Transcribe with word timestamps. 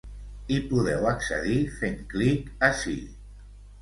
Hi 0.53 0.55
podeu 0.69 1.05
accedir 1.11 1.59
fent 1.83 2.01
clic 2.15 2.49
ací. 2.71 2.97